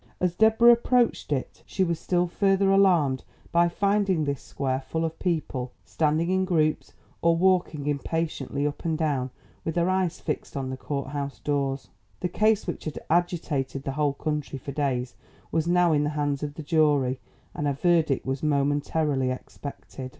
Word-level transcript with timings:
As 0.19 0.33
Deborah 0.33 0.71
approached 0.71 1.31
it, 1.31 1.61
she 1.67 1.83
was 1.83 1.99
still 1.99 2.25
further 2.25 2.71
alarmed 2.71 3.23
by 3.51 3.69
finding 3.69 4.23
this 4.23 4.41
square 4.41 4.81
full 4.81 5.05
of 5.05 5.19
people, 5.19 5.73
standing 5.85 6.31
in 6.31 6.43
groups 6.43 6.93
or 7.21 7.35
walking 7.37 7.85
impatiently 7.85 8.65
up 8.65 8.83
and 8.83 8.97
down 8.97 9.29
with 9.63 9.75
their 9.75 9.91
eyes 9.91 10.19
fixed 10.19 10.57
on 10.57 10.71
the 10.71 10.75
courthouse 10.75 11.37
doors. 11.37 11.89
The 12.21 12.29
case 12.29 12.65
which 12.65 12.85
had 12.85 12.97
agitated 13.11 13.83
the 13.83 13.91
whole 13.91 14.13
country 14.13 14.57
for 14.57 14.71
days 14.71 15.13
was 15.51 15.67
now 15.67 15.91
in 15.93 16.03
the 16.03 16.09
hands 16.17 16.41
of 16.41 16.55
the 16.55 16.63
jury 16.63 17.19
and 17.53 17.67
a 17.67 17.73
verdict 17.73 18.25
was 18.25 18.41
momentarily 18.41 19.29
expected. 19.29 20.09